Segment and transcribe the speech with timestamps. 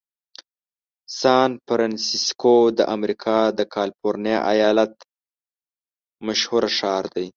[1.19, 3.39] سان فرنسیسکو د امریکا
[3.75, 4.93] کالفرنیا ایالت
[6.27, 7.27] مشهوره ښار دی.